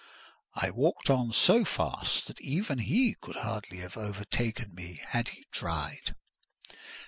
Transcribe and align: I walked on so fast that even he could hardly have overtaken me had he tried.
I 0.55 0.71
walked 0.71 1.11
on 1.11 1.31
so 1.31 1.63
fast 1.63 2.25
that 2.25 2.41
even 2.41 2.79
he 2.79 3.13
could 3.21 3.35
hardly 3.35 3.77
have 3.81 3.97
overtaken 3.97 4.73
me 4.73 4.99
had 5.09 5.27
he 5.27 5.45
tried. 5.51 6.15